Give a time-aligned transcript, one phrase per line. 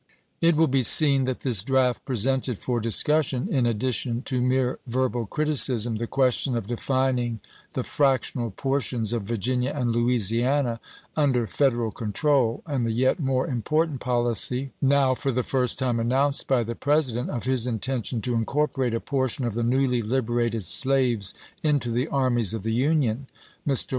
[0.41, 0.49] ms.
[0.49, 4.79] It will be seen that this draft presented for dis cussion, in addition to mere
[4.87, 7.39] verbal criticism, the question of defining
[7.75, 10.79] the fractional portions of Vir ginia and Louisiana
[11.15, 16.47] under Federal control and the yet more important policy, now for the fii'st time announced
[16.47, 21.35] by the President, of his intention to incorporate a portion of the newly liberated slaves
[21.61, 23.27] into the armies of the Union.
[23.67, 23.89] Mr.